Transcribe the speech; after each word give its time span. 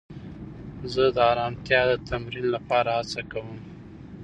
زه 0.93 1.03
د 1.15 1.17
ارامتیا 1.31 1.81
د 1.89 1.93
تمرین 2.09 2.47
لپاره 2.55 2.89
هڅه 2.97 3.21
کوم. 3.31 3.57